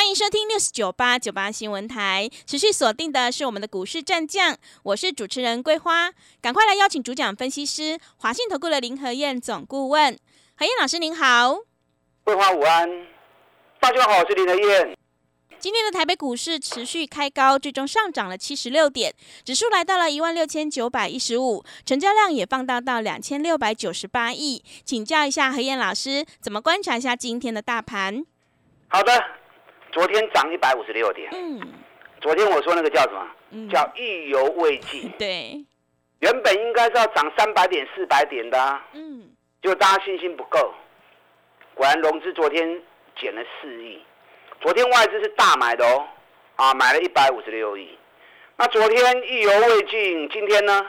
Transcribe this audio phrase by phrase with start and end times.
[0.00, 6.10] 欢迎收听六四九八九八新闻台，持续锁定的是我们的股市战将，我是主持人桂花，
[6.40, 10.18] 赶快来邀请主讲分析师华信投顾的林和燕总顾问，
[10.56, 11.54] 何燕老师您好，
[12.24, 12.88] 桂花午安，
[13.78, 14.96] 大家好，我是林和燕。
[15.58, 19.14] 今天的台北股市持续开高，最终上涨了七十六点，
[19.44, 24.64] 指数来到了一万六千九百一十五，成交量也放大到两千六百九十八亿。
[24.82, 28.24] 请教一下何燕老师，怎么观察一下今天的大盘？
[28.88, 29.22] 好的，
[29.92, 31.30] 昨天涨一百五十六点。
[31.32, 31.60] 嗯，
[32.20, 33.26] 昨天我说那个叫什么？
[33.50, 35.10] 嗯，叫意犹未尽。
[35.18, 35.64] 对，
[36.20, 38.80] 原本应该是要涨三百点、四百点的。
[38.92, 39.30] 嗯，
[39.62, 40.72] 就大家信心不够，
[41.74, 42.80] 果然融资昨天
[43.18, 44.00] 减了四亿。
[44.60, 46.06] 昨天外资是大买的哦，
[46.56, 47.98] 啊，买了一百五十六亿。
[48.56, 50.86] 那昨天意犹未尽，今天呢？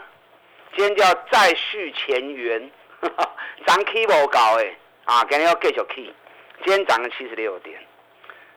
[0.75, 2.71] 今天就要再续前缘，
[3.65, 6.13] 涨 K 不搞哎，啊，今天要继续 K，
[6.63, 7.79] 今天涨了七十六点。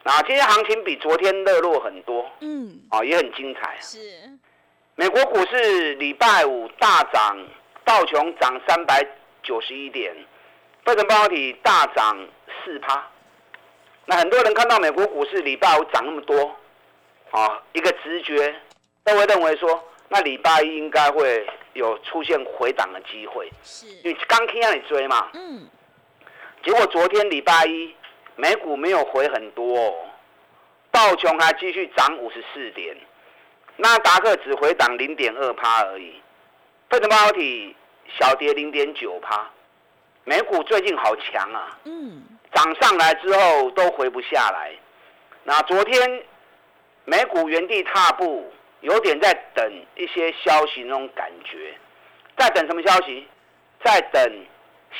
[0.06, 3.76] 那今天行情比昨天热络很多，嗯，啊，也很精彩。
[3.80, 3.98] 是。
[4.96, 7.36] 美国股市礼拜五大涨，
[7.84, 9.04] 道琼涨三百
[9.42, 10.14] 九十一点，
[10.84, 12.16] 费城半导体大涨
[12.64, 13.04] 四趴。
[14.04, 16.54] 那很多人看到美国股市礼拜五涨那么多，
[17.30, 18.54] 啊，一个直觉
[19.02, 25.66] 都会认为说，那礼拜一应该会有出现回档的机会，是，因为刚听让你追嘛，嗯，
[26.62, 27.94] 结果昨天礼拜一
[28.36, 29.94] 美股没有回很多，
[30.90, 32.96] 道琼还继续涨五十四点，
[33.76, 36.20] 纳达克只回档零点二趴而已，
[36.90, 37.74] 费城半导体
[38.18, 39.50] 小跌零点九趴，
[40.24, 42.22] 美股最近好强啊，嗯。
[42.52, 44.72] 涨上来之后都回不下来，
[45.42, 46.22] 那昨天
[47.04, 48.48] 美股原地踏步，
[48.80, 51.74] 有点在等一些消息那种感觉，
[52.36, 53.26] 在等什么消息？
[53.84, 54.46] 在等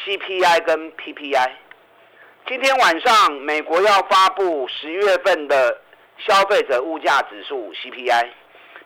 [0.05, 1.51] CPI 跟 PPI。
[2.47, 5.81] 今天晚上美国要发布十月份的
[6.19, 8.29] 消费者物价指数 CPI，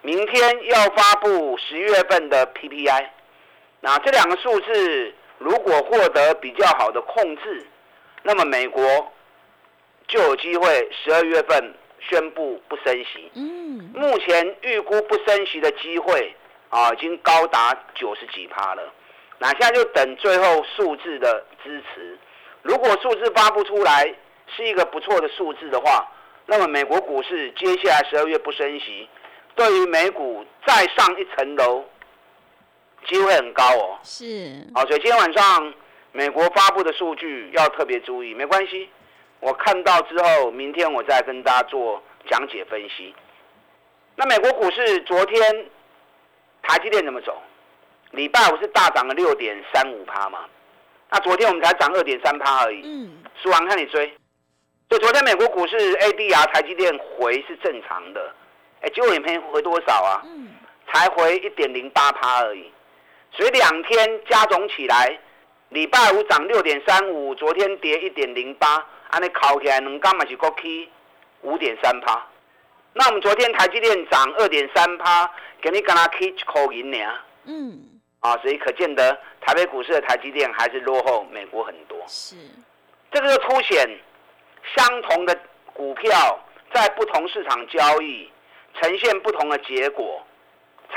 [0.03, 3.09] 明天要发布十月份的 PPI。
[3.81, 7.67] 那这两个数字如果获得比较好的控制，
[8.23, 9.13] 那么美国
[10.07, 13.29] 就有机会十二月份宣布不升息。
[13.35, 16.33] 嗯，目前预估不升息的机会
[16.69, 18.83] 啊，已经高达九十几趴了。
[19.39, 22.17] 那现在就等最后数字的支持。
[22.69, 24.15] 如果数字发布出来
[24.55, 26.07] 是一个不错的数字的话，
[26.45, 29.09] 那么美国股市接下来十二月不升息，
[29.55, 31.83] 对于美股再上一层楼
[33.07, 33.99] 机会很高哦。
[34.03, 34.67] 是。
[34.75, 35.75] 好，所以今天晚上。
[36.11, 38.89] 美国发布的数据要特别注意，没关系，
[39.41, 43.15] 我看到之后，明天我再跟大家做讲解分析。
[44.17, 45.67] 那美国股市昨天
[46.63, 47.41] 台积电怎么走？
[48.13, 50.47] 礼拜五是大涨了六点三五趴嘛？
[51.11, 52.83] 那昨天我们才涨二点三趴而已。
[52.85, 53.19] 嗯。
[53.43, 54.07] 输完看你追，
[54.89, 58.35] 所以昨天美国股市 ADR 台积电回是正常的，
[58.81, 60.23] 哎，结果也没回多少啊？
[60.25, 60.49] 嗯。
[60.93, 62.73] 才回一点零八趴而已，
[63.33, 65.19] 所以两天加总起来。
[65.69, 70.89] 礼拜五涨六点三五，昨天跌一点零八，安尼考起来能干嘛是国 K
[71.43, 72.27] 五点三趴。
[72.95, 75.31] 那我们昨天台积电涨二点三趴，
[75.61, 76.97] 给你干那 K 口银呢？
[77.45, 81.99] 嗯，啊，所以可见得台北股市的台积电还是落后美国很多。
[82.07, 82.37] 是，
[83.13, 83.89] 这个就凸显
[84.77, 85.39] 相同的
[85.73, 86.39] 股票
[86.73, 88.31] 在不同市场交易
[88.81, 90.23] 呈现不同的结果，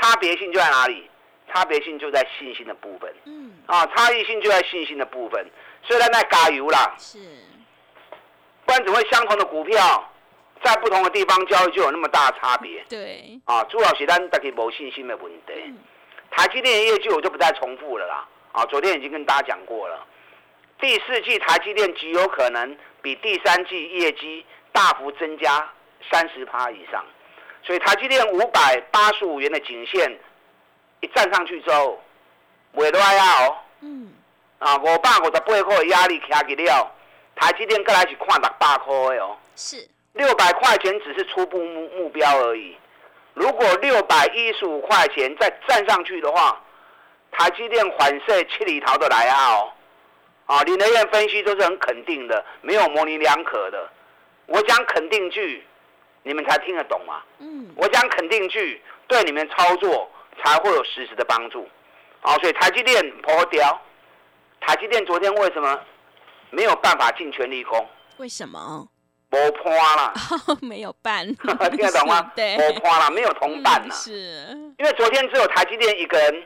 [0.00, 1.08] 差别性就在哪里？
[1.52, 5.44] 差别性就在信心的部分，嗯，啊，差异性就在信心的部分。
[5.82, 7.18] 虽然在加油啦，是，
[8.64, 10.10] 不然怎么会相同的股票
[10.64, 12.82] 在不同的地方交易就有那么大差别？
[12.88, 15.74] 对，啊，主要是咱大家无信心的问题。
[16.32, 20.04] 台积电的业绩我就不再重复了啦，啊，昨天已经跟大家讲过了。
[20.80, 25.70] 第四季台积电极有可能比第三季业绩大幅增加
[26.10, 27.04] 三十趴以上，
[27.62, 30.18] 所以台积电五百八十五元的颈线。
[31.00, 32.00] 一站上去之后，
[32.74, 34.12] 袂落啊哦，嗯，
[34.60, 36.92] 啊五百五十八块的压力卡起了，
[37.34, 42.76] 台积电过来是看六百块的哦，是六百块钱只是初步目目标而已。
[43.34, 46.60] 如果六百一十五块钱再站上去的话，
[47.30, 49.72] 台积电反射七里桃的来啊哦，
[50.46, 53.90] 啊林德燕分析都是很肯定的，没有模棱两可的。
[54.46, 55.64] 我讲肯定句，
[56.22, 57.22] 你们才听得懂嘛？
[57.38, 60.10] 嗯，我讲肯定句，对你们操作。
[60.42, 61.68] 才会有实质的帮助。
[62.22, 63.78] 啊，所以台积电破掉，
[64.62, 65.78] 台积电昨天为什么
[66.48, 67.86] 没有办法尽全力攻？
[68.16, 68.88] 为什么？
[69.32, 70.12] 没破啦，
[70.60, 72.30] 没有伴， 听得懂吗？
[72.36, 73.94] 对，没破啦，没有同伴呐。
[73.94, 74.12] 是，
[74.78, 76.44] 因为昨天只有台积电一个人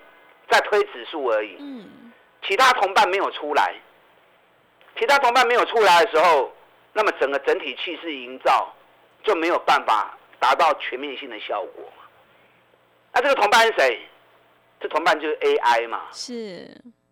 [0.49, 2.13] 在推指数而已，嗯，
[2.47, 3.75] 其他同伴没有出来，
[4.97, 6.53] 其他同伴没有出来的时候，
[6.93, 8.73] 那么整个整体气势营造
[9.25, 12.05] 就没有办法达到全面性的效果嘛。
[13.15, 14.01] 那这个同伴是谁？
[14.79, 16.33] 这同伴就是 AI 嘛，是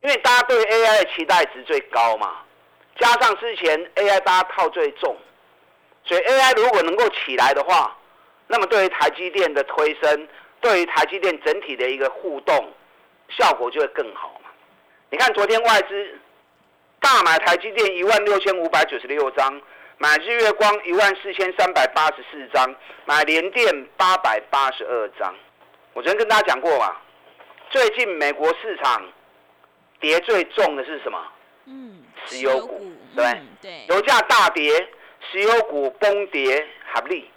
[0.02, 2.42] 因为大家对 AI 的期待值最高嘛，
[2.96, 5.16] 加上之前 AI 大家套最重。
[6.04, 7.96] 所以 AI 如果能够起来的话，
[8.46, 10.28] 那么对于台积电的推升，
[10.60, 12.72] 对于台积电整体的一个互动
[13.30, 14.50] 效果就会更好嘛。
[15.10, 16.18] 你看昨天外资
[17.00, 19.58] 大买台积电一万六千五百九十六张，
[19.96, 22.74] 买日月光一万四千三百八十四张，
[23.06, 25.34] 买联电八百八十二张。
[25.94, 26.96] 我昨天跟大家讲过嘛，
[27.70, 29.02] 最近美国市场
[30.00, 31.18] 跌最重的是什么？
[31.64, 33.24] 嗯，石油股，对
[33.62, 33.86] 对？
[33.88, 34.86] 油价大跌。
[35.30, 37.30] 石油股崩跌合力，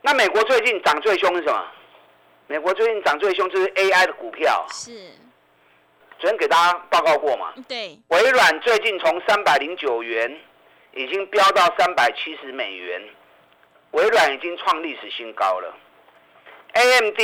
[0.00, 1.66] 那美国最近涨最凶是什么？
[2.46, 4.66] 美国最近涨最凶就是 AI 的股票。
[4.70, 4.90] 是，
[6.18, 7.52] 昨天给大家报告过嘛？
[7.68, 7.98] 对。
[8.08, 10.38] 微软最近从三百零九元
[10.92, 13.02] 已经飙到三百七十美元，
[13.92, 15.74] 微软已经创历史新高了。
[16.74, 17.18] AMD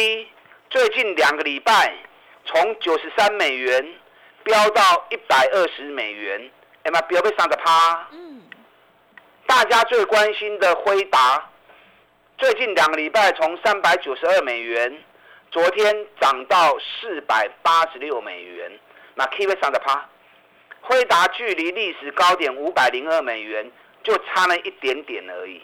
[0.70, 1.94] 最近两个礼拜
[2.44, 3.94] 从九十三美元
[4.44, 6.50] 飙到一百二十美元，
[6.84, 8.08] 哎妈，飙被三十趴。
[8.12, 8.40] 嗯。
[9.48, 11.50] 大家最关心的辉达，
[12.36, 15.02] 最近两个礼拜从三百九十二美元，
[15.50, 18.70] 昨天涨到四百八十六美元，
[19.14, 20.06] 那 keep 上的趴，
[20.82, 23.68] 辉达距离历史高点五百零二美元
[24.04, 25.62] 就差了一点点而已。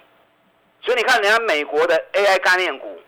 [0.81, 2.99] 所以你看，人家美国的 AI 概念股，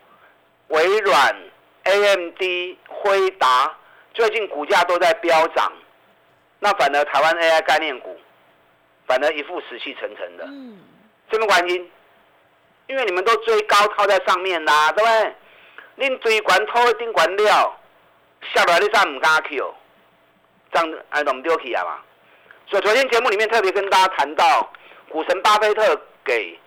[0.69, 1.37] 微软、
[1.85, 2.43] AMD、
[2.87, 3.75] 辉达
[4.13, 5.73] 最近股价都在飙涨，
[6.61, 8.21] 那反而台湾 AI 概念股。
[9.07, 10.79] 反而一副死气沉沉的，嗯，
[11.31, 11.91] 什么原因？
[12.89, 15.11] 因为你们都追高套在上面啦，对不
[15.97, 16.09] 对？
[16.09, 17.77] 恁追管套一定管了，
[18.55, 19.75] 下来你再唔敢 Q，
[20.73, 21.99] 这样哎弄丢去啊嘛。
[22.69, 24.71] 所以昨天节目里面特别跟大家谈到
[25.09, 26.59] 股神巴菲特给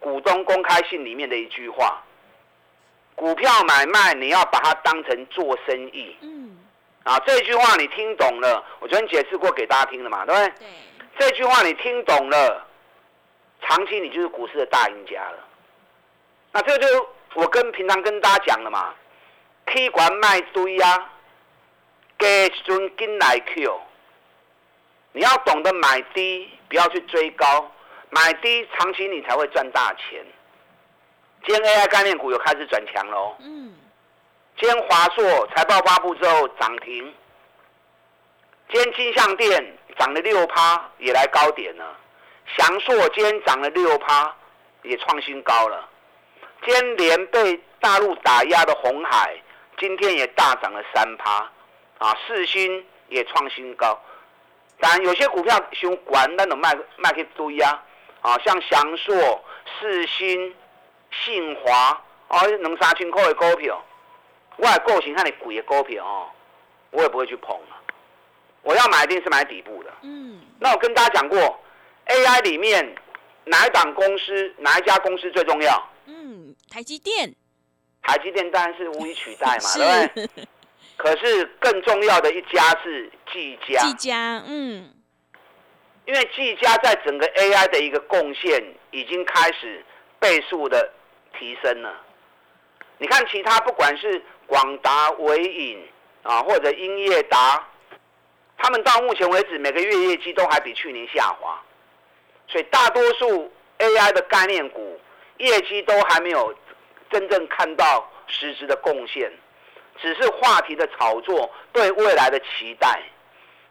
[0.00, 2.02] 股东公开信里面的一句话：
[3.14, 6.16] 股票买卖你要把它当成做生意。
[6.22, 6.58] 嗯，
[7.04, 8.64] 啊，这句话你听懂了？
[8.80, 10.48] 我昨天解释过给大家听了嘛，对不对？
[10.58, 10.66] 对。
[11.18, 12.66] 这句话你听懂了，
[13.62, 15.38] 长期你就是股市的大赢家了。
[16.52, 18.94] 那这就我跟平常跟大家讲了嘛
[19.66, 21.10] ，K 管卖堆啊，
[22.18, 23.80] 给尊金来 Q。
[25.12, 27.70] 你要懂得买低，不要去追高，
[28.10, 30.24] 买低长期你才会赚大钱。
[31.46, 33.36] 今天 AI 概念股又开始转强喽。
[33.40, 33.74] 嗯。
[34.58, 37.14] 今天华硕财报发布之后涨停。
[38.70, 39.72] 今天金相店。
[39.98, 41.96] 涨了六趴，也来高点了。
[42.54, 44.30] 翔硕今天涨了六趴，
[44.82, 45.88] 也创新高了。
[46.62, 49.34] 今天连被大陆打压的红海，
[49.78, 51.50] 今天也大涨了三趴。
[51.96, 53.98] 啊，四星也创新高。
[54.78, 57.82] 当然，有些股票想管，那种卖卖去堆啊。
[58.20, 59.42] 啊，像翔硕、
[59.80, 60.54] 四星、
[61.10, 61.98] 信华，
[62.28, 63.82] 哦，两三千块的股票，
[64.56, 66.28] 我个性看你贵的股票哦，
[66.90, 67.58] 我也不会去碰。
[68.66, 69.92] 我要买一定是买底部的。
[70.02, 71.38] 嗯，那我跟大家讲过
[72.06, 72.96] ，AI 里面
[73.44, 75.90] 哪一档公司、哪一家公司最重要？
[76.06, 77.32] 嗯，台积电。
[78.02, 80.48] 台积电当然是无以取代嘛， 对不对？
[80.96, 83.80] 可是更重要的一家是技嘉。
[83.82, 84.92] 技嘉，嗯，
[86.06, 89.84] 因为技嘉在整个 AI 的一个贡献已经开始
[90.18, 90.92] 倍数的
[91.38, 91.94] 提升了。
[92.98, 95.86] 你看其他不管是广达、伟影
[96.24, 97.64] 啊，或者英业达。
[98.58, 101.60] 他们到目前为止每个月业绩都还比去年下滑，
[102.48, 105.00] 所以大多数 AI 的概念股
[105.38, 106.54] 业绩都还没有
[107.10, 109.30] 真正看到实质的贡献，
[110.00, 113.02] 只是话题的炒作对未来的期待。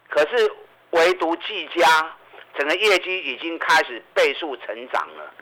[0.07, 0.51] 可是
[0.91, 2.15] 唯独技嘉
[2.57, 5.33] 整个业绩已经开始倍数成长了。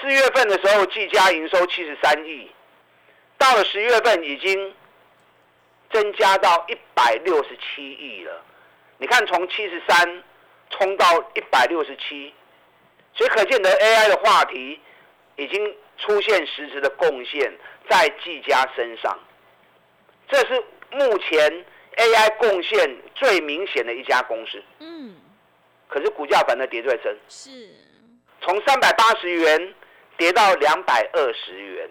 [0.00, 2.50] 四月份的时候，技嘉营收七十三亿，
[3.38, 4.74] 到了十月份已经
[5.90, 8.44] 增加到一百六十七亿了。
[8.98, 10.22] 你看，从七十三
[10.70, 12.34] 冲到一百六十七，
[13.14, 14.78] 所以可见得 AI 的话题
[15.36, 17.52] 已经出现实质的贡献
[17.88, 19.18] 在技嘉身上。
[20.28, 21.64] 这是目前
[21.96, 24.62] AI 贡献最明显的一家公司。
[24.80, 25.16] 嗯。
[25.86, 27.16] 可是股价反而跌最深。
[27.28, 27.50] 是。
[28.42, 29.74] 从三百八十元
[30.16, 31.88] 跌到两百二十元。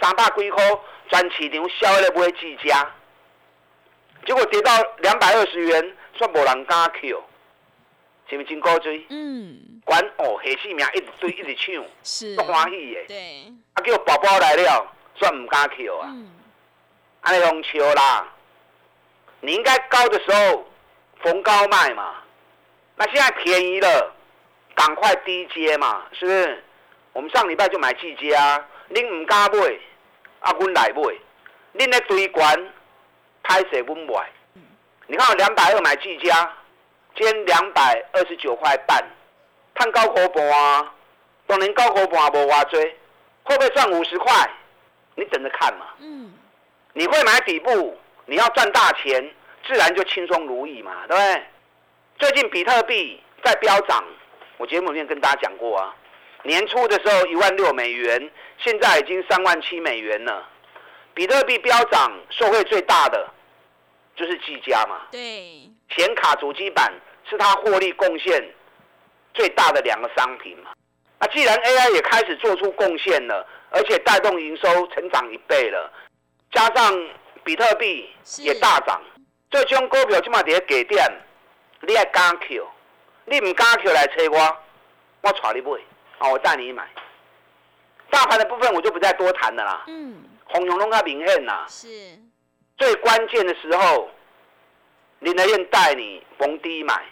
[0.00, 0.64] 三百几块，
[1.08, 2.92] 全市场销的买几家，
[4.26, 7.24] 结果跌到两百二十元，算无人敢扣，
[8.28, 9.06] 是不是真高追？
[9.08, 9.80] 嗯。
[9.84, 13.04] 管哦，下死命一直追，一直抢，是不欢喜的。
[13.06, 13.52] 对。
[13.74, 16.08] 啊，叫宝宝来了，算唔敢扣啊。
[16.12, 16.28] 嗯。
[17.20, 18.26] 安尼用笑啦。
[19.40, 20.66] 你应该高的时候
[21.22, 22.16] 逢高卖嘛，
[22.96, 24.12] 那现在便宜了，
[24.74, 26.64] 赶快低接嘛，是不是？
[27.12, 29.78] 我们上礼拜就买季佳，恁唔敢买，
[30.40, 31.02] 啊，阮来买，
[31.74, 32.72] 恁咧堆关，
[33.46, 34.28] 拍谁阮买？
[35.06, 36.52] 你看我两百二买季佳，
[37.14, 39.00] 今天两百二十九块半，
[39.72, 40.92] 探高股半啊，
[41.46, 42.84] 当年高股半无话追，
[43.44, 44.50] 会不会赚五十块？
[45.14, 45.86] 你等着看嘛。
[46.00, 46.32] 嗯。
[46.92, 49.32] 你会买底部，你要赚大钱，
[49.64, 51.42] 自然就轻松如意嘛，对不对？
[52.18, 54.02] 最近比特币在飙涨，
[54.56, 55.94] 我节目里面跟大家讲过啊。
[56.42, 60.48] 年初的时候一万六美元，现在已经三万七美元了。
[61.14, 63.26] 比特币飙涨，受惠最大的
[64.16, 65.02] 就是技嘉嘛。
[65.12, 65.70] 对。
[65.90, 66.92] 显卡主机板
[67.28, 68.44] 是它获利贡献
[69.34, 70.72] 最大的两个商品嘛。
[71.18, 75.90] 那既然 AI 也开始做出贡献了，而且带动营收成长一倍了，
[76.52, 77.08] 加上
[77.44, 78.08] 比特币
[78.38, 79.00] 也大涨，
[79.50, 81.02] 这种股票起码得给点，
[81.80, 82.66] 你爱敢 Q，
[83.24, 84.56] 你唔敢 Q 来找我，
[85.22, 85.78] 我带你买。
[86.18, 86.86] 好，我带你买。
[88.10, 89.84] 大盘的部分我就不再多谈了啦。
[89.86, 90.22] 嗯。
[90.44, 91.64] 红龙龙它明显呐。
[91.68, 91.88] 是。
[92.76, 94.08] 最关键的时候，
[95.20, 97.04] 林德燕带你逢低买。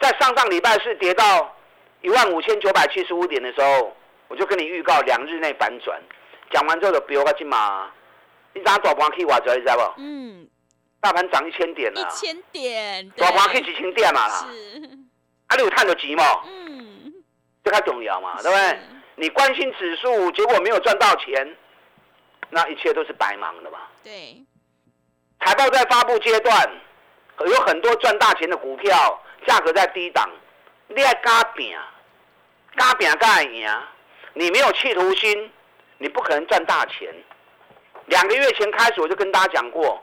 [0.00, 1.54] 在上上礼拜是跌到
[2.02, 3.96] 一万五千九百七十五点的时候，
[4.28, 6.00] 我就跟你预告两日内反转。
[6.50, 7.90] 讲完之后就不要个金马，
[8.54, 10.02] 你咋大盘可以挖出来，你知道不？
[10.02, 10.48] 嗯。
[11.00, 12.00] 大盘涨一千点了。
[12.00, 13.10] 一千点。
[13.16, 14.46] 大盘可以几千点嘛啦。
[14.50, 14.84] 是。
[15.46, 16.24] 啊，你有探到钱嘛？
[16.46, 17.12] 嗯。
[17.64, 18.78] 这太重要嘛，对不对？
[19.16, 21.56] 你关心指数，结果没有赚到钱，
[22.50, 23.78] 那一切都是白忙的嘛。
[24.04, 24.44] 对。
[25.44, 26.70] 财报在发布阶段，
[27.46, 30.28] 有很多赚大钱的股票，价格在低档，
[30.88, 31.74] 你要加饼，
[32.76, 33.66] 加饼加赢。
[34.34, 35.50] 你没有企图心，
[35.98, 37.12] 你不可能赚大钱。
[38.06, 39.98] 两个月前开始，我就跟大家讲过，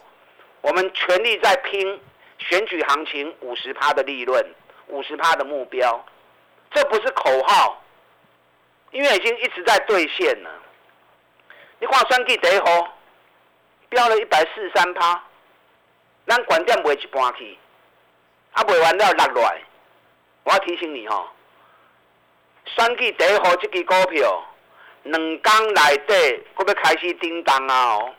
[0.61, 2.01] 我们全力在拼
[2.39, 4.43] 选举行情五十趴的利润，
[4.87, 6.03] 五十趴的目标。
[6.71, 7.83] 这不是口号，
[8.91, 10.49] 因为已经一直在兑现了。
[11.79, 12.97] 你看选举第一号
[13.89, 15.23] 标了一百四十三趴，
[16.27, 17.57] 咱管店卖一半去，
[18.53, 19.61] 啊卖完了落来。
[20.43, 21.27] 我要提醒你吼，
[22.65, 24.43] 选举第一号这支股票，
[25.03, 27.95] 两天内底，我要开始叮当啊！
[27.95, 28.15] 哦，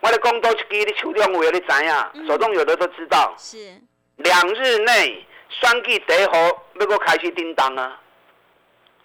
[0.00, 3.34] 我咧讲多一支，你手中有，你知影，手中有的都知道。
[3.36, 3.80] 是。
[4.16, 5.26] 两日内。
[5.60, 6.34] 双 G 第一号
[6.80, 8.00] 要搁开始叮当啊！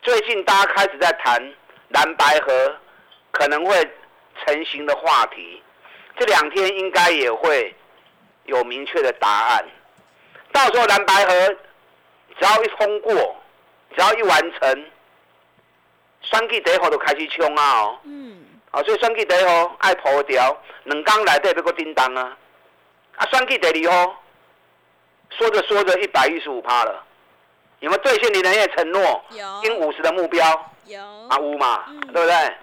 [0.01, 1.53] 最近大家开始在谈
[1.89, 2.73] 蓝白河
[3.31, 3.75] 可能会
[4.45, 5.61] 成型的话题，
[6.17, 7.75] 这两天应该也会
[8.45, 9.65] 有明确的答案。
[10.51, 11.55] 到时候蓝白河
[12.39, 13.35] 只要一通过，
[13.95, 14.85] 只要一完成，
[16.21, 17.81] 双 G 第一号就开始冲啊！
[17.81, 20.55] 哦，嗯，啊，所以双 G 第一号爱破掉，
[20.85, 22.37] 两缸来底要搁叮当啊！
[23.17, 24.23] 啊，双 G 第二号。
[25.31, 27.03] 说着说着，一百一十五趴了，
[27.81, 29.21] 有没有兑现你人业承诺？
[29.31, 30.71] 有，因五十的目标。
[30.85, 31.01] 有。
[31.27, 32.55] 啊五嘛，对不对？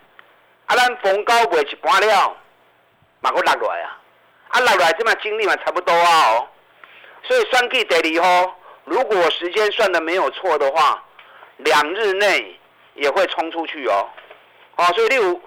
[0.67, 2.37] 啊，咱逢高卖一半了，
[3.21, 4.01] 马上落来啊！
[4.49, 6.49] 啊，落来即嘛精力嘛差不多啊哦。
[7.23, 11.03] 所以算计第二号，如果时间算的没有错的话，
[11.59, 12.59] 两日内
[12.95, 14.09] 也会冲出去哦。
[14.77, 15.41] 哦，所以你有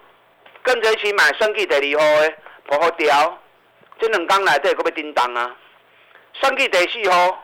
[0.63, 2.33] 跟着一起买算计第二号的，
[2.65, 3.37] 不好调，
[3.99, 5.55] 这两工来底可要叮当啊！
[6.33, 7.43] 算计第四号，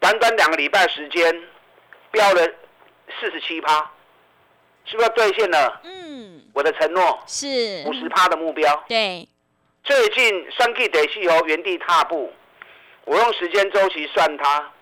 [0.00, 1.48] 短短两个礼拜时间，
[2.10, 2.46] 飙了
[3.18, 3.90] 四十七趴，
[4.90, 5.80] 是不是兑现了？
[5.84, 7.46] 嗯，我的承诺是
[7.86, 8.84] 五十趴的目标。
[8.88, 9.28] 对，
[9.84, 12.32] 最近三 G 第四号原地踏步，
[13.04, 14.72] 我用时间周期算它，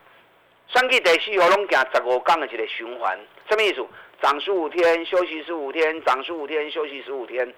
[0.73, 3.19] 三 G 第四号拢行十五天的一个循环，
[3.51, 3.85] 什么意思？
[4.23, 7.53] 涨十五天，休息十五天，涨十五天，休息十五天，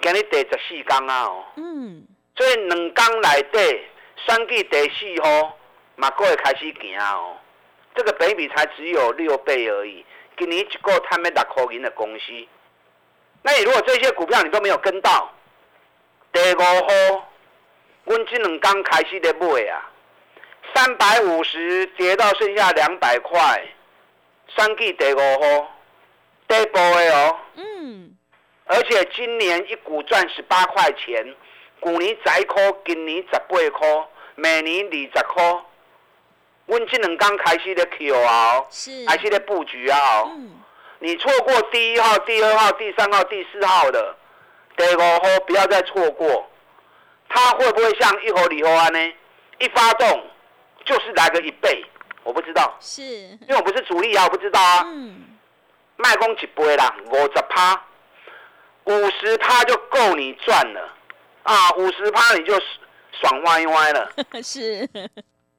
[0.00, 1.24] 今日第十四天啊！
[1.24, 2.04] 哦，嗯，
[2.36, 3.58] 所以两天来底。
[4.26, 5.58] 三 G 第四号，
[5.96, 7.36] 马哥会开始行哦。
[7.94, 10.04] 这个比比才只有六倍而已。
[10.42, 12.32] 今年一个他们六块银的公司，
[13.42, 15.32] 那你如果这些股票你都没有跟到，
[16.32, 17.28] 第五号，
[18.06, 19.88] 我这两刚开始在买啊，
[20.74, 23.64] 三百五十跌到剩下两百块。
[24.56, 25.76] 三 G 第五号，
[26.48, 27.38] 第波的哦。
[27.54, 28.16] 嗯。
[28.64, 31.24] 而且今年一股赚十八块钱。
[31.80, 35.60] 去年十一块，今年十八块，明年二十块。
[36.72, 38.64] 阮这两刚开始咧 Q 啊，
[39.18, 39.98] 始咧布局啊。
[40.24, 40.50] 嗯。
[41.00, 44.16] 你错过第一号、第二号、第三号、第四号的，
[44.76, 46.48] 第五号不要再错过。
[47.28, 49.12] 它会不会像一号、二号安呢？
[49.58, 50.24] 一发动
[50.84, 51.84] 就是来个一倍，
[52.22, 54.82] 我不知道，是因为我不是主力啊，我不知道啊。
[54.86, 55.24] 嗯。
[55.96, 57.84] 卖空一倍啦，五十趴，
[58.84, 60.88] 五十趴就够你赚了
[61.42, 61.70] 啊！
[61.76, 62.54] 五十趴你就
[63.20, 64.10] 爽歪歪了。
[64.42, 64.88] 是。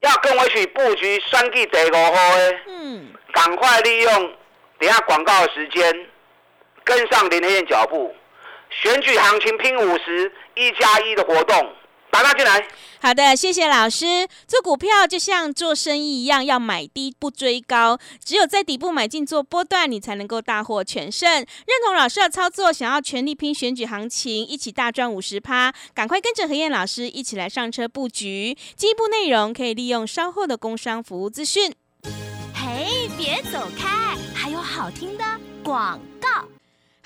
[0.04, 2.58] 要跟我一起布局三 G 第五号的，
[3.32, 4.36] 赶快利用
[4.78, 6.06] 等下广告的时间，
[6.84, 8.14] 跟上林天燕脚步，
[8.68, 11.74] 选举行情拼五十一加一的活动。
[12.14, 12.64] 打他进来。
[13.00, 14.28] 好的，谢谢老师。
[14.46, 21.28] 做股票就像做生意一样，要买低不追高，只有在底部买进做波段，你才能够大获全胜。
[21.28, 21.46] 认
[21.84, 28.56] 同老师的操作，想要全力拼选举行情，一起大赚五十趴，赶快跟着何燕老师一起来上车布局。
[28.76, 31.74] 进一步内容可以利用稍后的工商服务资讯。
[32.54, 35.24] 嘿，别走开，还有好听的
[35.64, 36.53] 广告。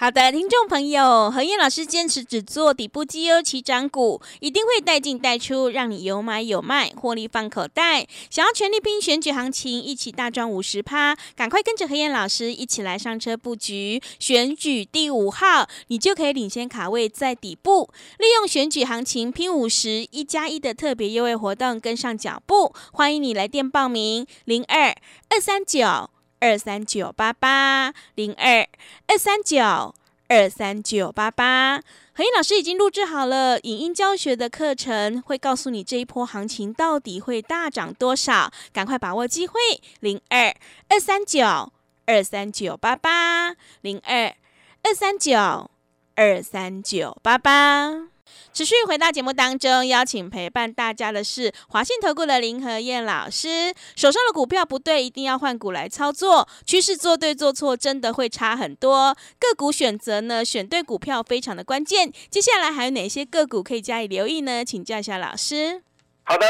[0.00, 8.06] 好的，听众朋友，何燕老师坚持只做底部绩优起涨股，一定会带进带出，让你有买有卖，获利放口袋。
[8.30, 22.72] 想要全力拼选举行情，一起大赚五十趴，赶快跟着何燕老师一起来上车布局选举第五号，你就可以领先卡位在底部，利用选举行情拼五十一加一的特别优惠活动，跟上脚步。
[22.92, 24.94] 欢迎你来电报名零二
[25.30, 26.08] 二三九。
[26.40, 28.66] 二三九八八零二
[29.07, 29.95] 二三九
[30.28, 39.59] 二三九八八，何燕老师已经录制好了影音教学的课程，会告诉你这一波行情到底会大涨多少，赶快把握机会。
[40.00, 40.54] 零二
[40.88, 41.73] 二三九
[42.07, 44.35] 二三九八八零二
[44.83, 45.71] 二三九
[46.14, 48.17] 二三九八八。
[48.52, 53.73] 持续回到节目当中，邀请陪伴大家的是华信投顾的林和燕老师。
[53.94, 56.49] 手上的股票不对，一定要换股来操作。
[56.66, 59.14] 趋势做对做错，真的会差很多。
[59.38, 62.11] 个股选择呢，选对股票非常的关键。
[62.30, 64.64] 接下来还有哪些个股可以加以留意呢？
[64.64, 65.82] 请教一下老师。
[66.25, 66.47] 好的，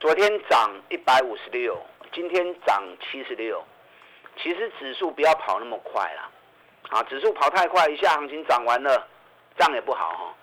[0.00, 1.76] 昨天涨一百五十六，
[2.14, 3.62] 今天涨七十六。
[4.42, 6.30] 其实指数不要跑那么快啦，
[6.90, 9.08] 啊，指数跑太快，一下行情涨完了，
[9.56, 10.34] 这样也不好哈。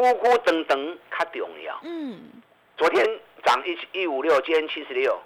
[0.00, 1.78] 咕咕等等，较重要。
[1.82, 2.18] 嗯，
[2.78, 3.04] 昨天
[3.44, 5.20] 涨一一五六，今天七十六，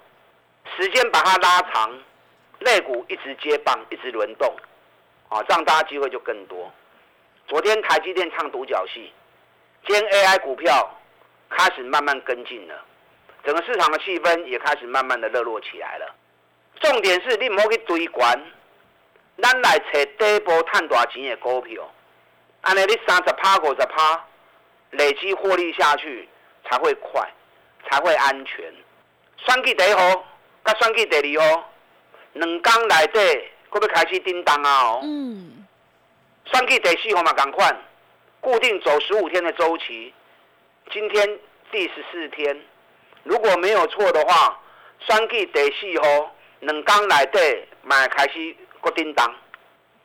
[0.75, 1.97] 时间把它拉长，
[2.59, 4.53] 肋股一直接棒，一直轮动，
[5.29, 6.69] 啊，这样大家机会就更多。
[7.47, 9.13] 昨天台积电唱独角戏，
[9.87, 10.93] 今天 AI 股票
[11.49, 12.75] 开始慢慢跟进了，
[13.45, 16.15] 整个市场的气氛也开始慢慢的热络起来了。
[16.81, 18.37] 重点是你唔好去追管，
[19.41, 21.89] 咱来找底部赚大钱的股票，
[22.59, 24.21] 安尼你三十趴五十趴。
[24.95, 26.27] 累积获利下去
[26.69, 27.21] 才会快，
[27.87, 28.73] 才会安全。
[29.45, 30.25] 双季第一号，
[30.63, 31.69] 甲双季第二号，
[32.33, 34.81] 两天内底，可要开始叮当啊！
[34.83, 35.65] 哦，嗯。
[36.51, 37.75] 双季第四号嘛，赶快，
[38.39, 40.13] 固定走十五天的周期。
[40.91, 41.39] 今天
[41.71, 42.59] 第十四天，
[43.23, 44.59] 如果没有错的话，
[45.07, 49.33] 双季第四号，两天内底嘛开始个叮当。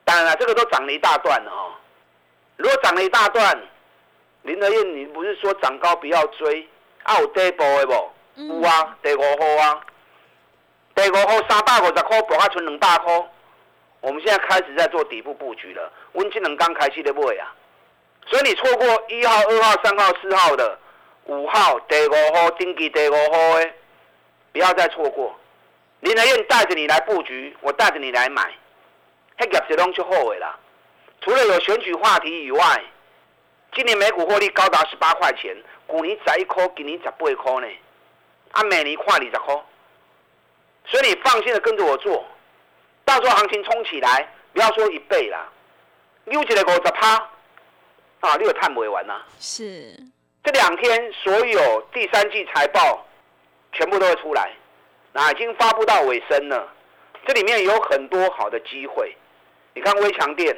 [0.04, 1.72] 当然了，这个都涨了一大段了哦。
[2.56, 3.58] 如果涨了一大段，
[4.42, 6.66] 林德燕，你不是说涨高不要追？
[7.02, 7.92] 啊，有底部的不？
[8.36, 9.84] 有啊，第五号啊，
[10.94, 13.30] 第五号三百五十块，博下存两百块。
[14.00, 17.54] 我们现在开始在做底部布局了，温金能刚开始的买啊。
[18.26, 20.78] 所以你错过一号、二号、三号、四号的，
[21.26, 23.70] 五号、第五号、顶级第五号的，
[24.52, 25.38] 不要再错过。
[26.00, 28.50] 林德燕带着你来布局，我带着你来买，
[29.36, 30.58] 那业绩拢就好的啦。
[31.20, 32.82] 除了有选举话题以外。
[33.72, 35.56] 今年每股获利高达十八块钱，
[35.86, 37.68] 股年十一块，今年十八块呢，
[38.50, 39.54] 啊，每年看二十块，
[40.86, 42.24] 所以你放心的跟着我做，
[43.04, 45.48] 到时候行情冲起来，不要说一倍啦，
[46.24, 47.14] 六起来五十趴，
[48.20, 49.22] 啊，你有探不完呐？
[49.38, 49.96] 是，
[50.42, 53.06] 这两天所有第三季财报
[53.72, 54.50] 全部都会出来，
[55.12, 56.68] 那已经发布到尾声了，
[57.24, 59.16] 这里面有很多好的机会，
[59.74, 60.56] 你看微强电。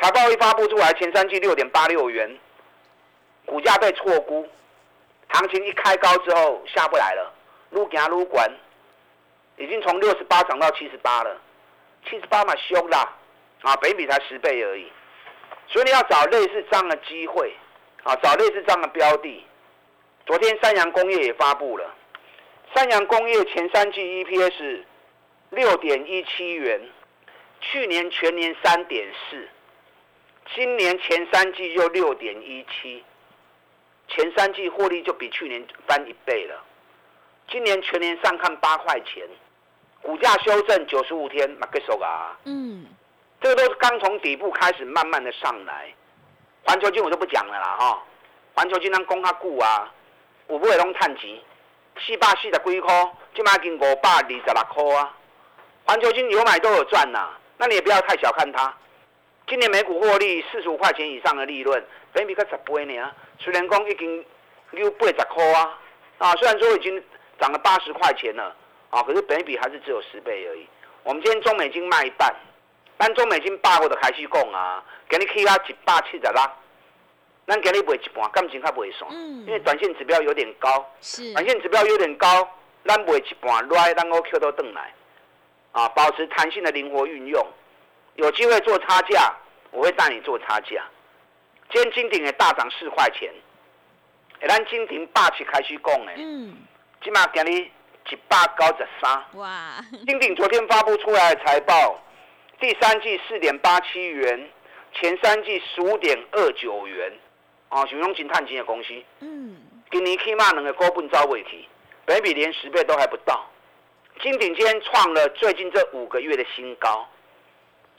[0.00, 2.38] 财报一发布出来，前三季六点八六元，
[3.44, 4.48] 股价被错估，
[5.28, 7.32] 行情一开高之后下不来了，
[7.70, 8.50] 撸行撸管，
[9.56, 11.36] 已经从六十八涨到七十八了，
[12.08, 13.12] 七十八嘛凶啦，
[13.62, 14.90] 啊，北比才十倍而已，
[15.68, 17.52] 所以你要找类似这样的机会，
[18.04, 19.44] 啊，找类似这样的标的。
[20.26, 21.94] 昨天三洋工业也发布了，
[22.74, 24.84] 三洋工业前三季 EPS
[25.50, 26.80] 六点一七元，
[27.60, 29.48] 去年全年三点四。
[30.54, 33.04] 今年前三季就六点一七，
[34.08, 36.64] 前三季获利就比去年翻一倍了。
[37.48, 39.26] 今年全年上看八块钱，
[40.02, 42.86] 股价修正九十五天，马克手啊，嗯，
[43.40, 45.92] 这个都是刚从底部开始慢慢的上来。
[46.64, 48.02] 环球金我就不讲了啦哈，
[48.54, 49.92] 环球金咱讲较久啊，
[50.46, 51.38] 我不会拢探钱，
[51.98, 55.16] 四百四十几块，即马已经五百二十六块啊。
[55.84, 58.72] 环球金有买都有赚呐，那你也不要太小看它。
[59.50, 63.10] 今年每股获利四十五块钱以上的利润，本比才十倍呢。
[63.40, 64.24] 虽然讲已经
[64.70, 65.76] 六八十块啊，
[66.18, 67.02] 啊，虽然说已经
[67.40, 68.54] 涨了八十块钱了，
[68.90, 70.64] 啊，可是本比还是只有十倍而已。
[71.02, 72.32] 我们今天中美金卖一半，
[72.96, 76.32] 但中美金八我就开始讲啊，给你起啊一百七十六，
[77.48, 81.32] 咱给你卖一半，感情较袂爽，因为短线指标有点高，是。
[81.32, 82.48] 短线指标有点高，
[82.84, 84.94] 咱卖一半，来咱我 Q 都转来，
[85.72, 87.44] 啊，保持弹性的灵活运用，
[88.14, 89.34] 有机会做差价，
[89.70, 90.84] 我会带你做差价。
[91.70, 93.32] 今天金鼎也大涨四块钱，
[94.48, 96.56] 咱金鼎霸气开始讲的，嗯，
[97.02, 97.70] 起码给你。
[98.10, 99.76] 一百九十三，哇！
[100.04, 102.02] 金鼎昨天发布出来的财报，
[102.58, 104.50] 第三季四点八七元，
[104.94, 107.12] 前三季十五点二九元，
[107.68, 109.00] 啊，是用金探金的公司。
[109.20, 111.68] 嗯，今年起码两个股本招未起，
[112.04, 113.48] 本比连十倍都还不到。
[114.20, 117.08] 金鼎今天创了最近这五个月的新高，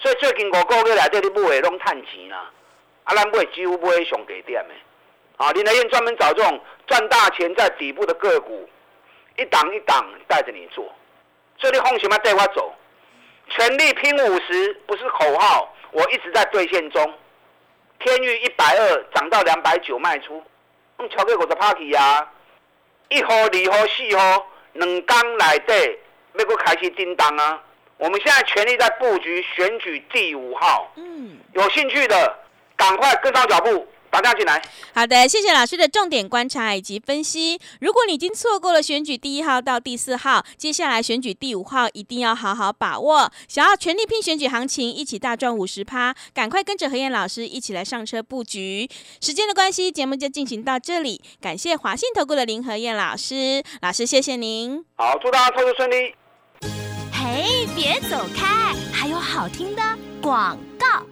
[0.01, 2.49] 所以最近五个月来这里不会弄碳钱啦，
[3.03, 4.73] 啊，咱不会几乎不会上给点的。
[5.37, 8.67] 啊，林德燕专门找这种赚大钱在底部的个股。
[9.37, 10.83] 一档一档带着你做，
[11.57, 12.75] 所以你放心嘛，带我走，
[13.47, 17.13] 全力拼五十不是口号，我一直在兑现中。
[17.99, 20.43] 天域一百二涨到两百九卖出，
[20.99, 22.29] 用超过五十 party 啊！
[23.07, 25.99] 一号、二号、四号，两缸来对，
[26.33, 27.63] 要个开始叮当啊！
[28.01, 32.35] 我们现在全力在布局选举第五号，嗯，有兴趣的
[32.75, 33.87] 赶快跟上脚步。
[34.09, 34.61] 打电进来。
[34.93, 37.57] 好的，谢谢老师的重点观察以及分析。
[37.79, 43.31] 如果你已经错过了选举第一号到第四号，接下来选举第五号一定要好好把握。
[43.47, 48.89] 想要全力拼选举行情，一起大赚五十趴，赶快跟着何燕老师一起来上车布局。
[49.21, 51.21] 时间的关系，节目就进行到这里。
[51.39, 54.83] 感谢华信投顾的林何燕老师，老师谢谢您。
[54.97, 56.13] 好，祝大家操作顺利。
[57.23, 59.83] 嘿，别走开，还有好听的
[60.19, 61.05] 广告。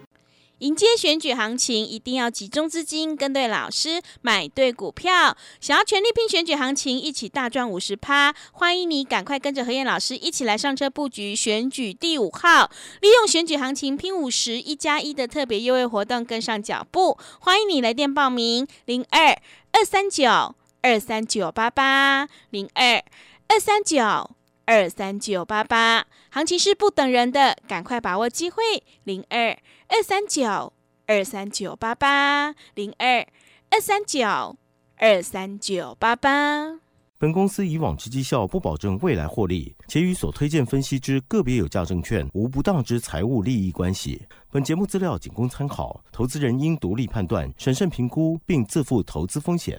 [0.58, 5.36] 迎接选举行情，一定要集中资金，跟对老师，买对股票。
[5.60, 12.68] 想要全力拼选举行情，一起大赚五十趴，欢迎你赶快跟着何燕老师一起来上车布局选举第五号，
[13.00, 17.16] 利用选举行情拼五十一加一的特别优惠活动，跟上脚步。
[17.38, 23.00] 欢迎你来电报名：零二二三九二三九八八零二
[23.46, 24.32] 二三九
[24.70, 26.06] 二三九八八。
[26.30, 28.62] 行情是不等人的，赶快把握机会：
[29.02, 29.58] 零二。
[29.88, 30.72] 二三九
[31.08, 33.26] 二三九八八零二
[33.70, 34.56] 二三九
[34.94, 36.78] 二三九八八。
[37.18, 44.22] 本公司以往之绩效不保证未来获利，且与所推荐分析之个别有价证券无不当之财务利益关系。
[44.52, 49.76] 本节目资料仅供参考，投资人应独立判断、审慎评估，并自负投资风险。